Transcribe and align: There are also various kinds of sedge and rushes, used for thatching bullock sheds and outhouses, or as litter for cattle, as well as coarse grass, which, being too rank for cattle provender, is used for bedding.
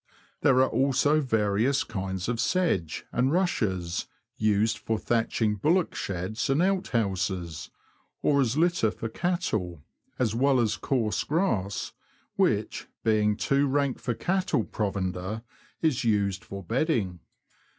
There 0.41 0.59
are 0.63 0.67
also 0.69 1.21
various 1.21 1.83
kinds 1.83 2.27
of 2.27 2.39
sedge 2.39 3.05
and 3.11 3.31
rushes, 3.31 4.07
used 4.35 4.79
for 4.79 4.97
thatching 4.97 5.57
bullock 5.57 5.93
sheds 5.93 6.49
and 6.49 6.59
outhouses, 6.59 7.69
or 8.23 8.41
as 8.41 8.57
litter 8.57 8.89
for 8.89 9.09
cattle, 9.09 9.83
as 10.17 10.33
well 10.33 10.59
as 10.59 10.75
coarse 10.75 11.23
grass, 11.23 11.91
which, 12.35 12.87
being 13.03 13.37
too 13.37 13.67
rank 13.67 13.99
for 13.99 14.15
cattle 14.15 14.63
provender, 14.63 15.43
is 15.83 16.03
used 16.03 16.43
for 16.43 16.63
bedding. 16.63 17.19